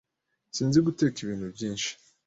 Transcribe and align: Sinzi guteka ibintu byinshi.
Sinzi 0.55 0.79
guteka 0.87 1.17
ibintu 1.21 1.47
byinshi. 1.55 1.89